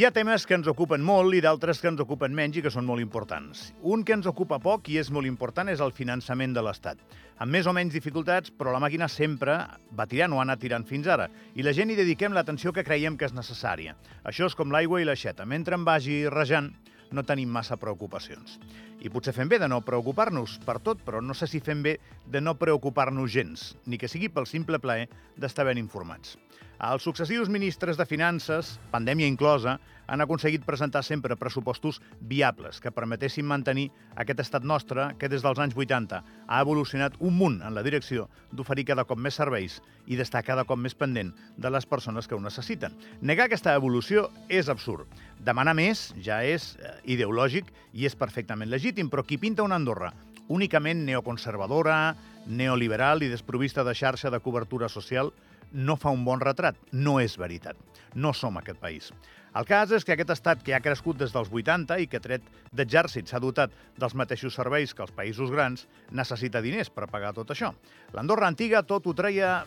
Hi 0.00 0.06
ha 0.06 0.14
temes 0.16 0.46
que 0.48 0.56
ens 0.56 0.68
ocupen 0.70 1.02
molt 1.04 1.34
i 1.36 1.42
d'altres 1.44 1.82
que 1.82 1.90
ens 1.90 2.00
ocupen 2.00 2.32
menys 2.32 2.54
i 2.56 2.62
que 2.64 2.70
són 2.72 2.86
molt 2.88 3.02
importants. 3.04 3.66
Un 3.84 4.00
que 4.00 4.14
ens 4.16 4.24
ocupa 4.30 4.56
poc 4.56 4.86
i 4.88 4.94
és 4.96 5.10
molt 5.12 5.28
important 5.28 5.68
és 5.68 5.82
el 5.84 5.90
finançament 5.92 6.54
de 6.56 6.62
l'Estat. 6.64 7.02
Amb 7.36 7.52
més 7.52 7.66
o 7.68 7.74
menys 7.76 7.92
dificultats, 7.92 8.48
però 8.48 8.72
la 8.72 8.80
màquina 8.80 9.10
sempre 9.12 9.58
va 9.98 10.06
tirant 10.08 10.32
o 10.32 10.38
ha 10.40 10.46
anat 10.46 10.62
tirant 10.64 10.86
fins 10.88 11.04
ara. 11.04 11.26
I 11.52 11.66
la 11.66 11.74
gent 11.76 11.92
hi 11.92 11.98
dediquem 11.98 12.32
l'atenció 12.32 12.72
que 12.72 12.86
creiem 12.86 13.18
que 13.20 13.28
és 13.28 13.36
necessària. 13.36 13.92
Això 14.24 14.48
és 14.48 14.56
com 14.56 14.72
l'aigua 14.72 15.02
i 15.02 15.04
l'aixeta. 15.04 15.44
Mentre 15.44 15.76
em 15.76 15.84
vagi 15.84 16.22
rejant, 16.32 16.72
no 17.12 17.26
tenim 17.28 17.52
massa 17.52 17.76
preocupacions. 17.76 18.56
I 19.04 19.12
potser 19.12 19.36
fem 19.36 19.52
bé 19.52 19.60
de 19.60 19.68
no 19.68 19.82
preocupar-nos 19.84 20.56
per 20.64 20.78
tot, 20.80 21.04
però 21.04 21.20
no 21.20 21.36
sé 21.36 21.44
si 21.44 21.60
fem 21.60 21.84
bé 21.84 21.98
de 22.24 22.40
no 22.40 22.56
preocupar-nos 22.56 23.36
gens, 23.36 23.74
ni 23.84 24.00
que 24.00 24.08
sigui 24.08 24.32
pel 24.32 24.48
simple 24.48 24.80
plaer 24.80 25.10
d'estar 25.36 25.68
ben 25.68 25.84
informats. 25.84 26.38
Els 26.80 27.02
successius 27.04 27.50
ministres 27.52 27.98
de 28.00 28.06
Finances, 28.08 28.78
pandèmia 28.88 29.28
inclosa, 29.28 29.74
han 30.08 30.24
aconseguit 30.24 30.62
presentar 30.64 31.02
sempre 31.04 31.36
pressupostos 31.36 31.98
viables 32.24 32.78
que 32.80 32.90
permetessin 32.90 33.44
mantenir 33.44 33.90
aquest 34.16 34.40
estat 34.40 34.64
nostre 34.64 35.10
que 35.20 35.28
des 35.28 35.44
dels 35.44 35.60
anys 35.60 35.76
80 35.76 36.22
ha 36.48 36.60
evolucionat 36.64 37.18
un 37.20 37.36
munt 37.36 37.58
en 37.60 37.76
la 37.76 37.84
direcció 37.84 38.30
d'oferir 38.56 38.86
cada 38.88 39.04
cop 39.04 39.20
més 39.20 39.36
serveis 39.36 39.76
i 40.08 40.16
d'estar 40.16 40.40
cada 40.46 40.64
cop 40.64 40.80
més 40.80 40.96
pendent 40.96 41.34
de 41.60 41.74
les 41.74 41.84
persones 41.84 42.24
que 42.24 42.34
ho 42.34 42.40
necessiten. 42.40 42.96
Negar 43.20 43.50
aquesta 43.50 43.76
evolució 43.76 44.30
és 44.48 44.72
absurd. 44.72 45.04
Demanar 45.36 45.76
més 45.76 46.08
ja 46.16 46.40
és 46.40 46.72
eh, 46.80 46.96
ideològic 47.12 47.68
i 47.92 48.08
és 48.08 48.16
perfectament 48.16 48.72
legítim, 48.72 49.12
però 49.12 49.20
qui 49.20 49.36
pinta 49.36 49.68
una 49.68 49.76
Andorra 49.76 50.14
únicament 50.48 51.04
neoconservadora, 51.04 52.16
neoliberal 52.48 53.20
i 53.22 53.28
desprovista 53.28 53.84
de 53.84 53.92
xarxa 53.94 54.32
de 54.32 54.40
cobertura 54.40 54.88
social 54.88 55.28
no 55.72 55.96
fa 55.96 56.12
un 56.14 56.24
bon 56.24 56.40
retrat. 56.40 56.76
No 56.92 57.18
és 57.20 57.36
veritat. 57.38 57.76
No 58.14 58.32
som 58.34 58.58
aquest 58.58 58.80
país. 58.80 59.10
El 59.50 59.66
cas 59.66 59.90
és 59.90 60.04
que 60.06 60.14
aquest 60.14 60.30
estat 60.30 60.60
que 60.62 60.74
ha 60.76 60.82
crescut 60.82 61.18
des 61.18 61.32
dels 61.34 61.50
80 61.50 61.96
i 61.98 62.06
que 62.10 62.20
tret 62.22 62.44
d'exèrcit 62.76 63.26
s'ha 63.26 63.40
dotat 63.42 63.72
dels 63.98 64.14
mateixos 64.14 64.54
serveis 64.54 64.94
que 64.94 65.02
els 65.02 65.14
països 65.14 65.50
grans, 65.50 65.88
necessita 66.14 66.62
diners 66.62 66.90
per 66.94 67.10
pagar 67.10 67.32
tot 67.34 67.50
això. 67.50 67.72
L'Andorra 68.14 68.46
antiga 68.46 68.84
tot 68.86 69.06
ho 69.06 69.14
treia, 69.14 69.64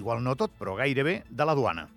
igual 0.00 0.24
no 0.24 0.36
tot, 0.40 0.56
però 0.56 0.76
gairebé, 0.80 1.22
de 1.28 1.44
la 1.44 1.56
duana. 1.56 1.88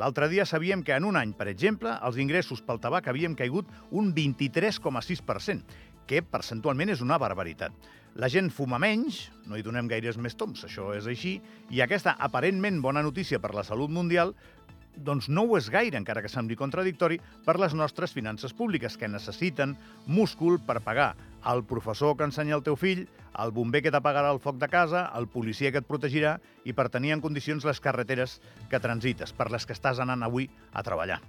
L'altre 0.00 0.28
dia 0.32 0.46
sabíem 0.46 0.82
que 0.84 0.94
en 0.96 1.04
un 1.04 1.16
any, 1.16 1.32
per 1.36 1.48
exemple, 1.50 1.92
els 2.06 2.16
ingressos 2.20 2.62
pel 2.64 2.78
tabac 2.80 3.08
havien 3.10 3.34
caigut 3.36 3.68
un 3.90 4.14
23,6%, 4.16 5.64
que 6.10 6.24
percentualment 6.26 6.90
és 6.90 7.02
una 7.04 7.18
barbaritat. 7.22 7.74
La 8.18 8.26
gent 8.26 8.48
fuma 8.50 8.80
menys, 8.82 9.28
no 9.46 9.54
hi 9.54 9.62
donem 9.62 9.86
gaires 9.90 10.16
més 10.18 10.34
toms, 10.34 10.64
això 10.66 10.88
és 10.96 11.06
així, 11.06 11.36
i 11.70 11.82
aquesta 11.84 12.16
aparentment 12.18 12.80
bona 12.82 13.04
notícia 13.06 13.38
per 13.38 13.52
la 13.54 13.62
salut 13.62 13.92
mundial 13.94 14.34
doncs 14.96 15.28
no 15.28 15.44
ho 15.46 15.56
és 15.58 15.70
gaire, 15.70 15.98
encara 15.98 16.22
que 16.22 16.30
sembli 16.32 16.58
contradictori, 16.58 17.20
per 17.46 17.58
les 17.60 17.74
nostres 17.74 18.12
finances 18.16 18.54
públiques, 18.56 18.96
que 18.96 19.08
necessiten 19.08 19.76
múscul 20.06 20.60
per 20.66 20.80
pagar 20.84 21.14
el 21.50 21.64
professor 21.64 22.16
que 22.16 22.26
ensenya 22.28 22.56
el 22.58 22.64
teu 22.66 22.76
fill, 22.76 23.06
el 23.40 23.52
bomber 23.54 23.80
que 23.84 23.92
t'apagarà 23.94 24.32
el 24.34 24.40
foc 24.42 24.58
de 24.60 24.68
casa, 24.68 25.06
el 25.16 25.28
policia 25.30 25.70
que 25.72 25.80
et 25.80 25.88
protegirà 25.88 26.36
i 26.68 26.74
per 26.76 26.90
tenir 26.92 27.14
en 27.14 27.22
condicions 27.24 27.64
les 27.64 27.80
carreteres 27.80 28.40
que 28.70 28.80
transites, 28.82 29.32
per 29.32 29.50
les 29.52 29.66
que 29.66 29.76
estàs 29.76 30.02
anant 30.02 30.26
avui 30.26 30.50
a 30.72 30.84
treballar. 30.86 31.20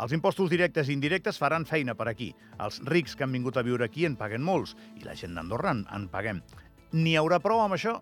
Els 0.00 0.14
impostos 0.16 0.48
directes 0.50 0.88
i 0.88 0.94
indirectes 0.96 1.38
faran 1.38 1.66
feina 1.68 1.94
per 1.98 2.08
aquí. 2.08 2.30
Els 2.62 2.80
rics 2.88 3.16
que 3.16 3.26
han 3.26 3.34
vingut 3.34 3.58
a 3.58 3.66
viure 3.66 3.84
aquí 3.84 4.06
en 4.08 4.16
paguen 4.16 4.42
molts 4.42 4.76
i 4.96 5.04
la 5.04 5.16
gent 5.18 5.34
d'Andorra 5.36 5.74
en, 5.76 5.84
en 5.92 6.08
paguem. 6.08 6.40
N'hi 6.96 7.18
haurà 7.18 7.40
prou 7.42 7.60
amb 7.60 7.76
això? 7.76 7.98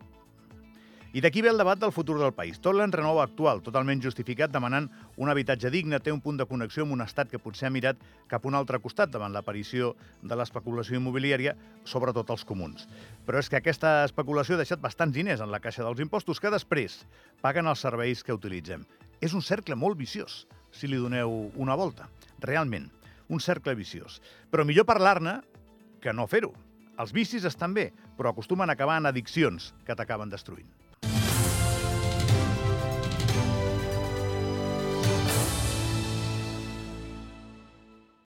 I 1.18 1.20
d'aquí 1.20 1.42
ve 1.42 1.48
el 1.50 1.58
debat 1.58 1.80
del 1.82 1.90
futur 1.90 2.14
del 2.20 2.30
país. 2.30 2.60
Tot 2.62 2.76
l'enrenou 2.78 3.16
actual, 3.18 3.58
totalment 3.66 3.98
justificat, 3.98 4.52
demanant 4.54 4.84
un 5.18 5.32
habitatge 5.32 5.72
digne, 5.74 5.98
té 5.98 6.12
un 6.14 6.20
punt 6.22 6.36
de 6.38 6.46
connexió 6.46 6.84
amb 6.84 6.94
un 6.94 7.02
estat 7.02 7.26
que 7.32 7.40
potser 7.42 7.66
ha 7.66 7.72
mirat 7.74 7.98
cap 8.30 8.46
a 8.46 8.48
un 8.52 8.54
altre 8.54 8.78
costat 8.78 9.10
davant 9.10 9.34
l'aparició 9.34 9.96
de 10.22 10.38
l'especulació 10.38 11.00
immobiliària, 11.00 11.56
sobretot 11.82 12.30
els 12.30 12.46
comuns. 12.46 12.86
Però 13.26 13.42
és 13.42 13.50
que 13.50 13.58
aquesta 13.58 14.04
especulació 14.06 14.54
ha 14.54 14.62
deixat 14.62 14.84
bastants 14.84 15.18
diners 15.18 15.42
en 15.42 15.50
la 15.50 15.58
caixa 15.58 15.82
dels 15.82 16.06
impostos 16.06 16.38
que 16.38 16.54
després 16.54 17.00
paguen 17.42 17.66
els 17.66 17.82
serveis 17.82 18.22
que 18.22 18.38
utilitzem. 18.38 18.86
És 19.18 19.34
un 19.34 19.42
cercle 19.42 19.74
molt 19.74 19.98
viciós, 19.98 20.44
si 20.70 20.86
li 20.86 21.02
doneu 21.02 21.48
una 21.58 21.74
volta. 21.74 22.06
Realment, 22.46 22.92
un 23.26 23.42
cercle 23.42 23.74
viciós. 23.74 24.22
Però 24.54 24.62
millor 24.62 24.86
parlar-ne 24.86 25.40
que 25.98 26.14
no 26.14 26.30
fer-ho. 26.30 26.54
Els 27.02 27.10
vicis 27.10 27.42
estan 27.42 27.74
bé, 27.74 27.90
però 28.14 28.30
acostumen 28.30 28.70
a 28.70 28.78
acabar 28.78 29.02
en 29.02 29.10
addiccions 29.10 29.72
que 29.82 29.98
t'acaben 29.98 30.30
destruint. 30.30 30.70